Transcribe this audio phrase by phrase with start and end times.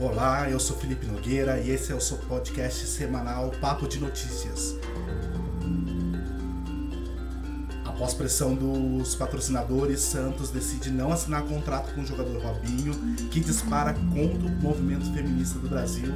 [0.00, 4.76] Olá, eu sou Felipe Nogueira e esse é o seu podcast semanal Papo de Notícias.
[7.84, 12.94] Após pressão dos patrocinadores, Santos decide não assinar contrato com o jogador Robinho,
[13.28, 16.14] que dispara contra o movimento feminista do Brasil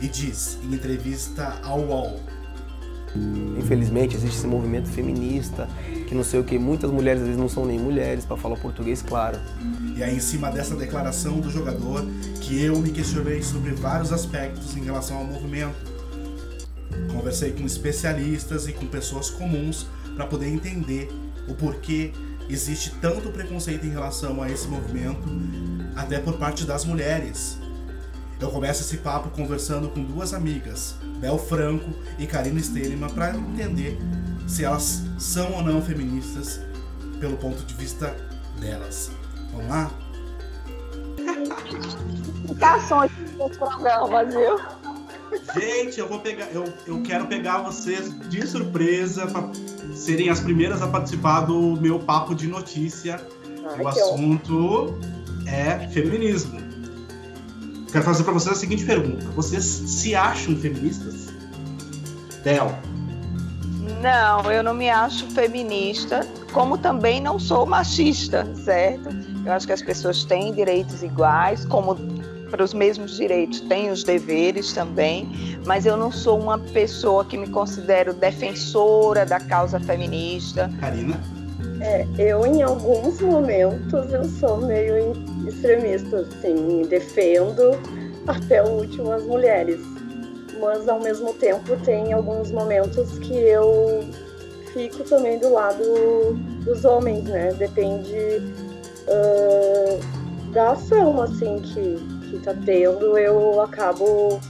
[0.00, 2.18] e diz em entrevista ao UOL
[3.58, 5.68] Infelizmente existe esse movimento feminista,
[6.12, 8.56] que não sei o que, muitas mulheres às vezes não são nem mulheres, para falar
[8.56, 9.38] português claro.
[9.96, 12.04] E aí, em cima dessa declaração do jogador,
[12.40, 15.90] que eu me questionei sobre vários aspectos em relação ao movimento.
[17.10, 21.08] Conversei com especialistas e com pessoas comuns para poder entender
[21.48, 22.12] o porquê
[22.48, 25.22] existe tanto preconceito em relação a esse movimento,
[25.96, 27.56] até por parte das mulheres.
[28.38, 33.96] Eu começo esse papo conversando com duas amigas, Bel Franco e Karina Steleman, para entender
[34.46, 36.60] se elas são ou não feministas
[37.20, 38.16] pelo ponto de vista
[38.60, 39.10] delas.
[39.52, 39.90] Vamos lá?
[42.48, 44.58] Indicações dos programas, viu?
[45.54, 49.50] Gente, eu vou pegar, eu, eu quero pegar vocês de surpresa para
[49.94, 53.20] serem as primeiras a participar do meu papo de notícia.
[53.64, 54.98] Ai, o assunto
[55.46, 56.60] é feminismo.
[57.90, 61.28] Quero fazer para vocês a seguinte pergunta: vocês se acham feministas?
[62.42, 62.91] Del.
[64.02, 69.08] Não, eu não me acho feminista, como também não sou machista, certo?
[69.46, 71.94] Eu acho que as pessoas têm direitos iguais, como
[72.50, 75.30] para os mesmos direitos têm os deveres também,
[75.64, 80.68] mas eu não sou uma pessoa que me considero defensora da causa feminista.
[80.80, 81.18] Karina?
[81.80, 85.12] É, eu em alguns momentos eu sou meio
[85.46, 87.70] extremista, assim, defendo
[88.26, 89.91] até o último as mulheres.
[90.62, 94.08] Mas ao mesmo tempo tem alguns momentos que eu
[94.72, 95.82] fico também do lado
[96.64, 97.52] dos homens, né?
[97.52, 98.16] Depende
[99.08, 104.40] uh, da ação, assim, que, que tá tendo, eu acabo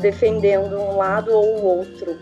[0.00, 2.16] defendendo um lado ou o outro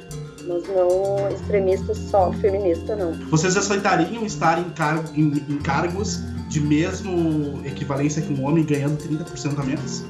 [0.46, 3.12] mas não extremista só feminista, não.
[3.28, 8.96] Vocês aceitariam estar em, car em, em cargos de mesmo equivalência que um homem ganhando
[8.96, 10.04] 30% a menos?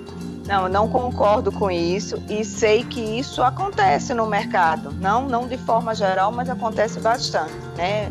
[0.51, 4.91] Não, não concordo com isso e sei que isso acontece no mercado.
[5.01, 8.11] Não, não de forma geral, mas acontece bastante, né?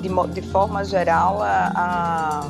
[0.00, 2.48] De, de forma geral, a, a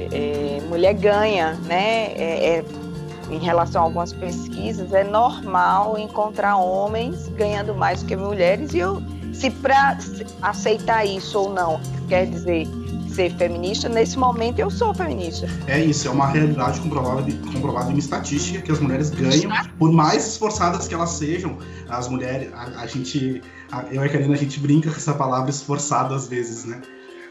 [0.00, 2.06] é, mulher ganha, né?
[2.14, 2.64] É, é,
[3.30, 8.78] em relação a algumas pesquisas, é normal encontrar homens ganhando mais do que mulheres e
[8.78, 9.00] eu,
[9.32, 9.96] se para
[10.42, 12.66] aceitar isso ou não, quer dizer
[13.16, 15.48] ser feminista, nesse momento eu sou feminista.
[15.66, 17.22] É isso, é uma realidade comprovada,
[17.52, 21.56] comprovada em estatística que as mulheres ganham, por mais esforçadas que elas sejam,
[21.88, 23.40] as mulheres, a, a gente,
[23.72, 26.82] a, eu e a Karina, a gente brinca com essa palavra esforçada às vezes, né?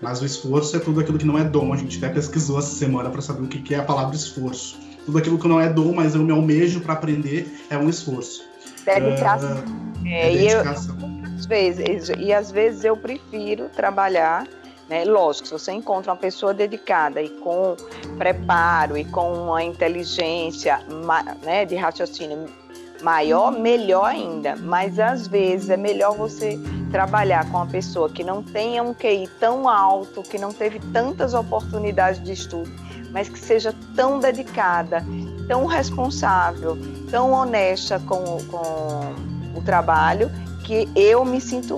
[0.01, 1.72] Mas o esforço é tudo aquilo que não é dom.
[1.72, 5.19] A gente até pesquisou essa semana para saber o que é a palavra esforço tudo
[5.19, 8.44] aquilo que não é dom, mas eu me almejo para aprender, é um esforço.
[8.84, 9.57] Dedicação.
[9.57, 10.97] Uh, é, é dedicação.
[11.00, 14.47] E, eu, às vezes, e às vezes eu prefiro trabalhar
[14.90, 15.03] né?
[15.06, 17.75] Lógico, se você encontra uma pessoa dedicada e com
[18.18, 20.79] preparo e com uma inteligência
[21.44, 22.46] né, de raciocínio
[23.01, 24.56] maior, melhor ainda.
[24.56, 26.59] Mas às vezes é melhor você
[26.91, 31.34] trabalhar com uma pessoa que não tenha um QI tão alto, que não teve tantas
[31.34, 32.85] oportunidades de estudo
[33.16, 35.02] mas que seja tão dedicada,
[35.47, 36.78] tão responsável,
[37.09, 40.29] tão honesta com, com o trabalho,
[40.66, 41.78] que eu me sinto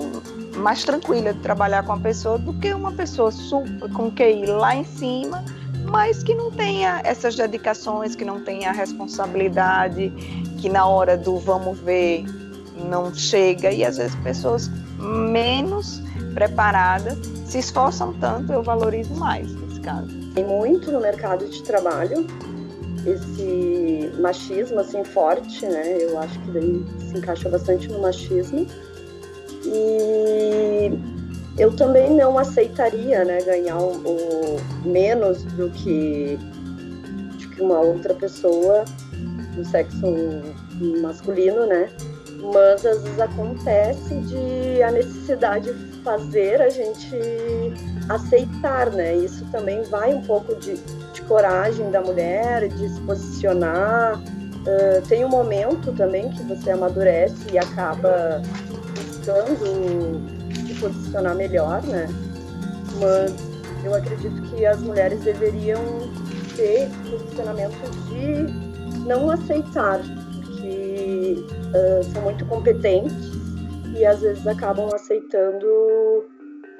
[0.58, 4.74] mais tranquila de trabalhar com a pessoa do que uma pessoa super, com QI lá
[4.74, 5.44] em cima,
[5.90, 10.10] mas que não tenha essas dedicações, que não tenha a responsabilidade,
[10.60, 12.24] que na hora do vamos ver
[12.88, 16.00] não chega e às vezes pessoas menos
[16.34, 20.08] preparadas se esforçam tanto, eu valorizo mais nesse caso.
[20.34, 22.26] Tem muito no mercado de trabalho
[23.06, 25.98] esse machismo assim forte, né?
[26.00, 28.66] Eu acho que daí se encaixa bastante no machismo.
[29.70, 30.90] E
[31.58, 36.38] eu também não aceitaria, né, ganhar o, o menos do que,
[37.38, 38.84] do que uma outra pessoa
[39.54, 40.06] do sexo
[41.02, 41.90] masculino, né?
[42.52, 45.72] Mas às vezes acontece de a necessidade
[46.04, 47.18] fazer a gente
[48.08, 49.16] aceitar, né?
[49.16, 50.74] Isso também vai um pouco de,
[51.12, 54.18] de coragem da mulher, de se posicionar.
[54.18, 58.40] Uh, tem um momento também que você amadurece e acaba
[59.28, 62.06] buscando se posicionar melhor, né?
[62.98, 63.34] Mas
[63.84, 65.82] eu acredito que as mulheres deveriam
[66.56, 67.76] ter posicionamento
[68.08, 70.00] de não aceitar,
[70.56, 73.14] que uh, são muito competentes
[73.94, 75.66] e às vezes acabam aceitando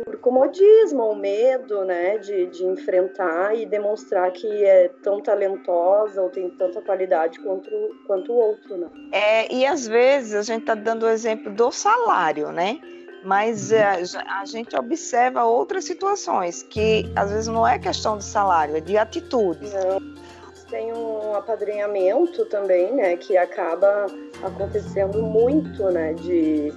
[0.05, 6.31] por comodismo ou medo, né, de, de enfrentar e demonstrar que é tão talentosa ou
[6.31, 7.71] tem tanta qualidade quanto,
[8.06, 8.89] quanto o outro, né?
[9.12, 12.79] É, e às vezes a gente está dando o exemplo do salário, né?
[13.25, 14.31] Mas a, uhum.
[14.41, 18.97] a, gente observa outras situações que às vezes não é questão de salário, é de
[18.97, 19.73] atitudes.
[19.73, 19.99] Não.
[20.71, 24.06] Tem um apadrinhamento também, né, que acaba
[24.43, 26.73] acontecendo muito, né, de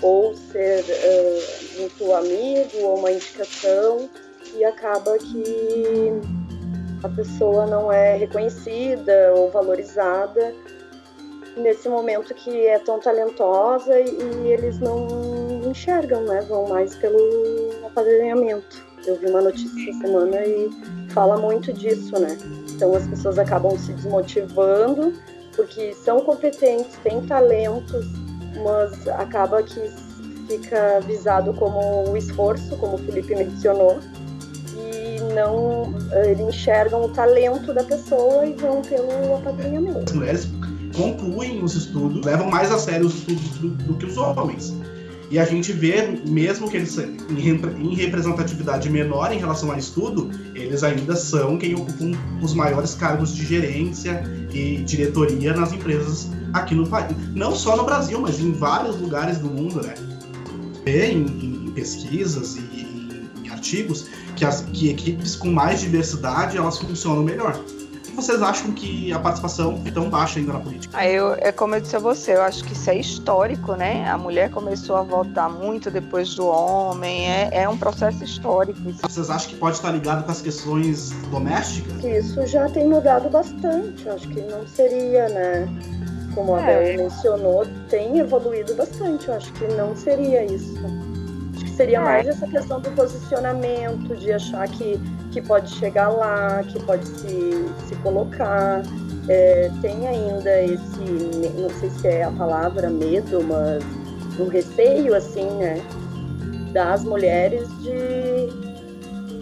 [0.00, 4.08] ou ser uh, muito amigo ou uma indicação
[4.56, 6.12] e acaba que
[7.02, 10.54] a pessoa não é reconhecida ou valorizada
[11.56, 15.06] nesse momento que é tão talentosa e, eles não
[15.68, 16.40] enxergam, né?
[16.48, 17.18] Vão mais pelo
[17.86, 18.84] apadrinhamento.
[19.06, 20.70] Eu vi uma notícia essa semana e
[21.10, 22.36] fala muito disso, né?
[22.70, 25.12] Então as pessoas acabam se desmotivando
[25.54, 28.06] porque são competentes, têm talentos,
[28.62, 29.80] mas acaba que
[30.46, 33.98] fica visado como o esforço, como o Felipe mencionou,
[34.76, 35.92] e não
[36.24, 40.04] eles enxergam o talento da pessoa e vão pelo apadrinhamento.
[40.04, 40.48] As mulheres
[40.96, 44.74] concluem os estudos, levam mais a sério os estudos do, do que os homens.
[45.30, 50.84] E a gente vê, mesmo que eles em representatividade menor em relação ao estudo, eles
[50.84, 52.12] ainda são quem ocupam
[52.42, 57.16] os maiores cargos de gerência e diretoria nas empresas aqui no país.
[57.34, 59.94] Não só no Brasil, mas em vários lugares do mundo, né?
[60.84, 61.24] Vê em,
[61.66, 67.22] em pesquisas e em, em artigos que, as, que equipes com mais diversidade elas funcionam
[67.22, 67.58] melhor
[68.14, 70.96] vocês acham que a participação é tão baixa ainda na política?
[70.96, 74.08] Ah, eu, é como eu disse a você, eu acho que isso é histórico, né?
[74.08, 78.78] A mulher começou a votar muito depois do homem, é, é um processo histórico.
[79.02, 82.04] Vocês acham que pode estar ligado com as questões domésticas?
[82.04, 85.68] Isso já tem mudado bastante, acho que não seria, né?
[86.34, 86.94] Como a é.
[86.94, 90.74] Bel mencionou, tem evoluído bastante, eu acho que não seria isso
[91.74, 92.00] seria é.
[92.00, 94.98] mais essa questão do posicionamento, de achar que,
[95.32, 98.82] que pode chegar lá, que pode se, se colocar.
[99.28, 103.82] É, tem ainda esse, não sei se é a palavra medo, mas
[104.38, 105.80] um receio, assim, né,
[106.72, 108.48] das mulheres de,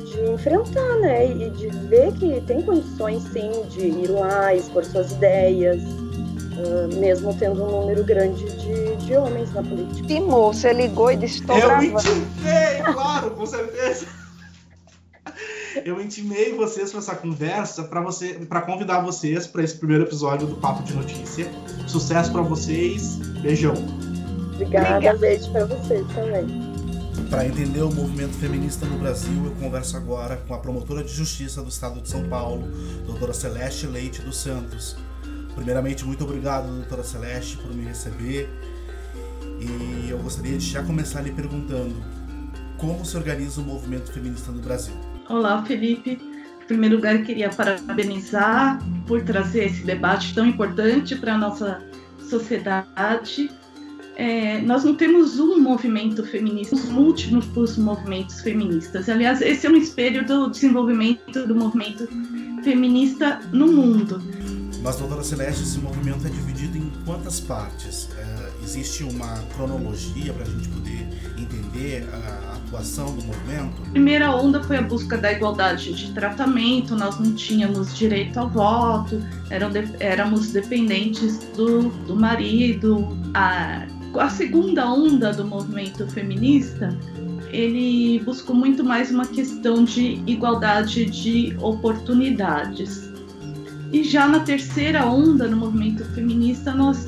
[0.05, 5.11] de enfrentar, né, e de ver que tem condições, sim, de ir lá, expor suas
[5.13, 5.83] ideias,
[6.57, 10.07] uh, mesmo tendo um número grande de, de homens na política.
[10.07, 14.07] Timou, você ligou e disse: estou Eu intimei, claro, com certeza.
[15.85, 20.47] Eu intimei vocês para essa conversa para você, para convidar vocês para esse primeiro episódio
[20.47, 21.51] do Papo de Notícia.
[21.87, 23.17] Sucesso para vocês.
[23.41, 23.75] Beijão.
[24.55, 25.19] Obrigada, Obrigada.
[25.19, 26.73] beijo para vocês também.
[27.31, 31.63] Para entender o movimento feminista no Brasil, eu converso agora com a promotora de justiça
[31.63, 32.63] do Estado de São Paulo,
[33.07, 34.97] doutora Celeste Leite dos Santos.
[35.55, 38.49] Primeiramente, muito obrigado, doutora Celeste, por me receber.
[39.61, 41.95] E eu gostaria de já começar lhe perguntando
[42.79, 44.95] como se organiza o movimento feminista no Brasil.
[45.29, 46.19] Olá, Felipe.
[46.63, 51.83] Em primeiro lugar, queria parabenizar por trazer esse debate tão importante para a nossa
[52.29, 53.51] sociedade.
[54.17, 59.09] É, nós não temos um movimento feminista, temos múltiplos movimentos feministas.
[59.09, 62.09] Aliás, esse é um espelho do desenvolvimento do movimento
[62.63, 64.21] feminista no mundo.
[64.83, 68.09] Mas, doutora Celeste, esse movimento é dividido em quantas partes?
[68.19, 71.07] É, existe uma cronologia para a gente poder
[71.39, 73.81] entender a atuação do movimento?
[73.87, 78.49] A primeira onda foi a busca da igualdade de tratamento, nós não tínhamos direito ao
[78.49, 83.17] voto, de, éramos dependentes do, do marido.
[83.35, 83.87] A,
[84.19, 86.99] a segunda onda do movimento feminista
[87.51, 93.12] ele buscou muito mais uma questão de igualdade de oportunidades.
[93.93, 97.07] E já na terceira onda no movimento feminista, nós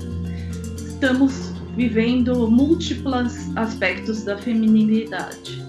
[0.77, 5.65] estamos vivendo múltiplos aspectos da feminilidade.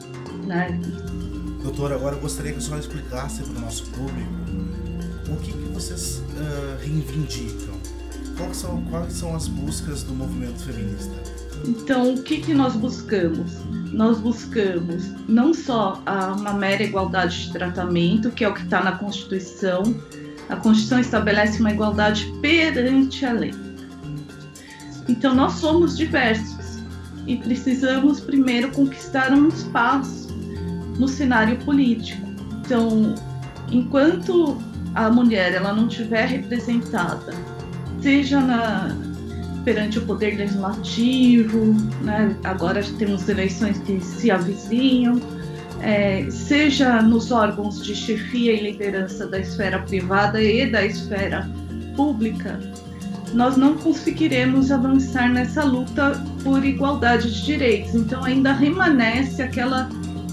[0.46, 0.78] Né?
[1.64, 4.30] Doutora, agora eu gostaria que a senhora explicasse para o nosso público
[5.32, 7.74] o que, que vocês uh, reivindicam.
[8.38, 11.16] Quais são, quais são as buscas do movimento feminista?
[11.66, 13.54] Então, o que, que nós buscamos?
[13.92, 16.04] Nós buscamos não só
[16.38, 19.84] uma mera igualdade de tratamento, que é o que está na Constituição,
[20.50, 23.54] a Constituição estabelece uma igualdade perante a lei.
[25.08, 26.84] Então, nós somos diversos
[27.28, 30.28] e precisamos primeiro conquistar um espaço
[30.98, 32.26] no cenário político.
[32.62, 33.16] Então,
[33.72, 34.58] enquanto
[34.94, 37.34] a mulher ela não tiver representada,
[38.02, 38.96] seja na,
[39.64, 42.36] perante o poder legislativo, né?
[42.44, 45.20] agora temos eleições que se avizinham,
[45.82, 51.50] é, seja nos órgãos de chefia e liderança da esfera privada e da esfera
[51.96, 52.60] pública,
[53.34, 57.94] nós não conseguiremos avançar nessa luta por igualdade de direitos.
[57.96, 59.90] Então, ainda remanesce aquela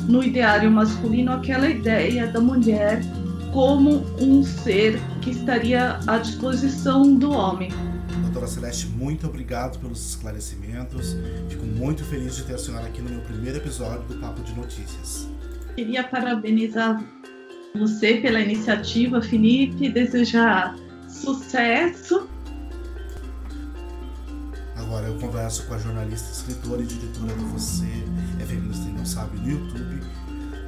[0.08, 3.00] no ideário masculino aquela ideia da mulher
[3.52, 7.70] como um ser que estaria à disposição do homem.
[8.20, 11.16] Doutora Celeste, muito obrigado pelos esclarecimentos.
[11.48, 14.54] Fico muito feliz de ter a senhora aqui no meu primeiro episódio do Papo de
[14.54, 15.28] Notícias.
[15.74, 17.02] Queria parabenizar
[17.74, 20.76] você pela iniciativa, Felipe, desejar
[21.08, 22.28] sucesso.
[24.76, 27.86] Agora eu converso com a jornalista, escritora e diretora do Você
[28.40, 30.00] é Feminista e Não Sabe no YouTube,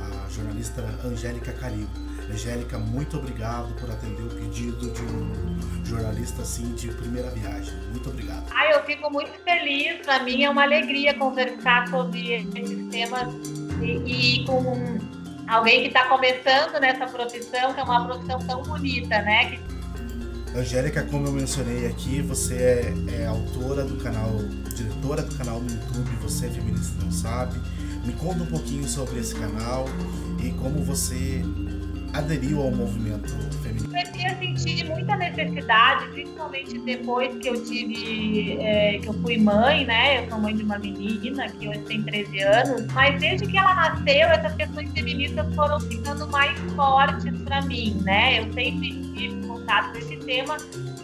[0.01, 1.91] a jornalista Angélica Carillo.
[2.35, 7.73] Angélica, muito obrigado por atender o pedido de um jornalista assim de primeira viagem.
[7.93, 8.45] Muito obrigado.
[8.51, 10.05] Ah, eu fico muito feliz.
[10.05, 13.33] Para mim é uma alegria conversar sobre esses temas
[13.81, 14.99] e, e com
[15.47, 19.51] alguém que está começando nessa profissão, que é uma profissão tão bonita, né?
[19.51, 20.59] Que...
[20.59, 24.31] Angélica, como eu mencionei aqui, você é, é, autora do canal,
[24.75, 27.61] diretora do canal no YouTube Você é Feminista Não Sabe.
[28.05, 29.87] Me conta um pouquinho sobre esse canal
[30.43, 31.43] e como você
[32.15, 33.29] aderiu ao movimento
[33.63, 33.89] feminino?
[33.89, 39.85] Comecei a sentir muita necessidade, principalmente depois que eu tive, é, que eu fui mãe,
[39.85, 40.25] né?
[40.25, 43.75] Eu sou mãe de uma menina que hoje tem 13 anos, mas desde que ela
[43.75, 48.41] nasceu, essas questões feministas foram ficando mais fortes para mim, né?
[48.41, 50.57] Eu sempre tive contato com esse tema,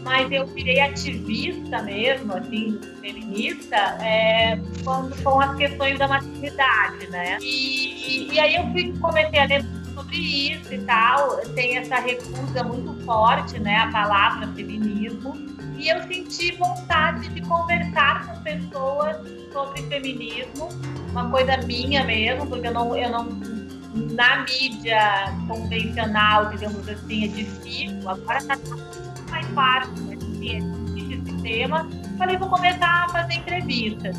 [0.03, 7.39] mas eu virei ativista mesmo, assim, feminista, é, com, com as questões da maternidade, né?
[7.41, 11.37] E, e, e aí eu fui, comecei a ler sobre isso e tal.
[11.55, 15.35] Tem essa recusa muito forte, né, a palavra feminismo.
[15.77, 19.17] E eu senti vontade de conversar com pessoas
[19.53, 20.69] sobre feminismo,
[21.11, 23.29] uma coisa minha mesmo, porque eu não, eu não
[24.15, 28.09] na mídia convencional, digamos assim, é difícil.
[28.09, 28.57] Agora está
[29.31, 30.17] mais fácil né,
[30.97, 31.89] esse tema.
[32.19, 34.17] Falei, vou começar a fazer entrevistas.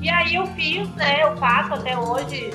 [0.00, 1.22] E aí eu fiz, né?
[1.22, 2.50] Eu faço até hoje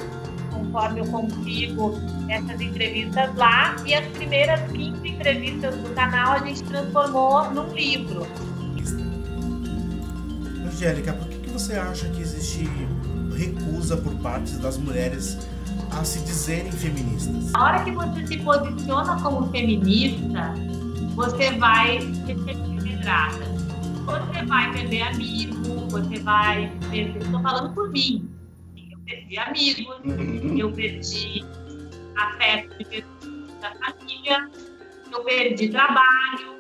[0.74, 3.76] conforme eu consigo essas entrevistas lá.
[3.86, 8.28] E as primeiras 15 entrevistas do canal a gente transformou num livro.
[10.66, 12.68] Angélica, por que, que você acha que existe
[13.38, 15.38] recusa por parte das mulheres
[15.92, 17.54] a se dizerem feministas?
[17.54, 20.56] A hora que você se posiciona como feminista,
[21.16, 23.54] você vai ser pedrada.
[24.06, 26.72] Você vai perder amigo, você vai.
[26.92, 28.33] Estou falando por mim
[29.06, 30.58] perdi amigos, uhum.
[30.58, 31.46] eu perdi
[32.16, 33.04] afeto de
[33.60, 34.50] da família,
[35.12, 36.54] eu perdi trabalho.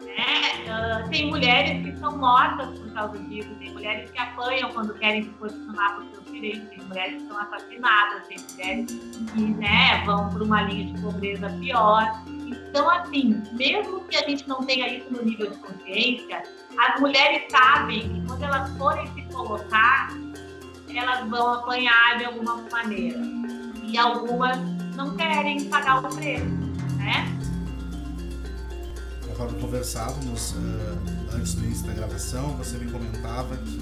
[0.00, 1.04] Né?
[1.04, 5.22] Uh, tem mulheres que são mortas por causa disso, tem mulheres que apanham quando querem
[5.22, 8.92] se posicionar por seus direitos, tem mulheres que são assassinadas, tem mulheres
[9.32, 12.24] que né, vão para uma linha de pobreza pior.
[12.26, 16.42] Então, assim, mesmo que a gente não tenha isso no nível de consciência,
[16.78, 19.89] as mulheres sabem que quando elas forem se colocar,
[21.00, 23.18] elas vão apanhar de alguma maneira.
[23.82, 24.58] E algumas
[24.94, 26.44] não querem pagar o preço,
[26.96, 27.26] né?
[29.26, 30.98] Conforme conversávamos uh,
[31.34, 33.78] antes do início da gravação, você me comentava que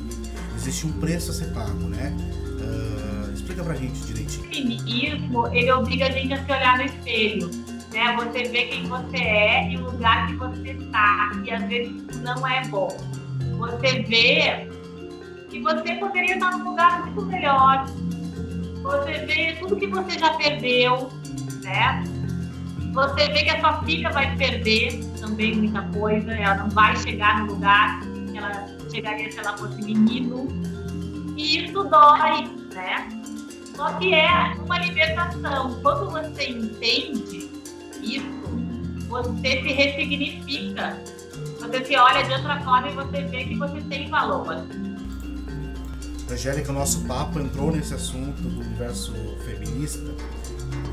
[0.57, 2.17] existe um preço a ser pago, né?
[2.61, 4.47] Uh, explica pra gente direitinho.
[4.47, 7.51] O feminismo, ele obriga a gente a se olhar no espelho.
[7.93, 8.17] Né?
[8.17, 11.33] Você vê quem você é e o lugar que você está.
[11.45, 12.97] E às vezes não é bom.
[13.59, 14.69] Você vê
[15.49, 17.87] que você poderia estar num lugar muito melhor.
[18.83, 21.11] Você vê tudo que você já perdeu,
[21.63, 22.05] né?
[22.93, 27.41] Você vê que a sua filha vai perder também muita coisa, ela não vai chegar
[27.41, 30.49] no lugar que ela chegaria se ela fosse menino.
[31.37, 33.09] E isso dói, né?
[33.75, 35.81] Só que é uma libertação.
[35.83, 37.49] Quando você entende
[38.03, 38.49] isso,
[39.09, 41.01] você se ressignifica.
[41.61, 44.67] Você se olha de outra forma e você vê que você tem valor.
[46.33, 50.15] Angélica, o nosso papo entrou nesse assunto do universo feminista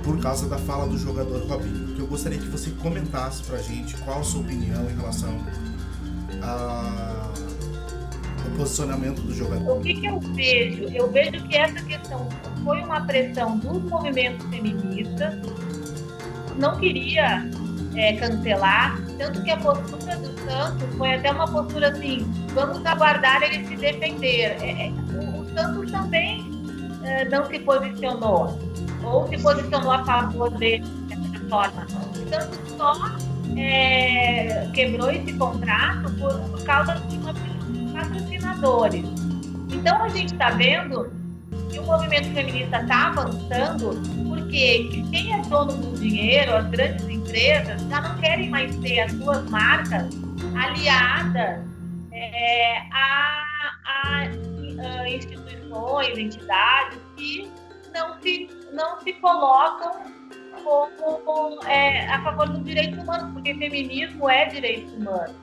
[0.03, 3.97] por causa da fala do jogador Robinho, que eu gostaria que você comentasse pra gente
[3.97, 5.35] qual a sua opinião em relação
[6.41, 7.35] ao
[8.55, 9.77] posicionamento do jogador.
[9.77, 10.83] O que, que eu vejo?
[10.93, 12.29] Eu vejo que essa questão
[12.63, 15.35] foi uma pressão dos movimentos feministas,
[16.57, 17.49] não queria
[17.95, 23.43] é, cancelar, tanto que a postura do Santos foi até uma postura assim, vamos aguardar
[23.43, 24.57] ele se defender.
[24.61, 24.93] É, é
[25.55, 26.51] Santos também
[27.03, 28.59] é, não se posicionou,
[29.03, 31.87] ou se posicionou a favor dele dessa forma.
[32.29, 32.93] Santos só
[33.57, 37.17] é, quebrou esse contrato por, por causa de
[37.93, 39.05] patrocinadores.
[39.71, 41.11] Então a gente está vendo
[41.71, 47.81] que o movimento feminista está avançando porque quem é dono do dinheiro, as grandes empresas,
[47.89, 50.07] já não querem mais ter as suas marcas
[50.55, 51.59] aliadas
[52.11, 53.45] é, a,
[53.85, 55.44] a, a, instituições,
[56.17, 57.51] entidades que
[57.93, 59.91] não se, não se colocam
[61.25, 65.33] como é, a favor dos direitos humanos, porque feminismo é direito humano.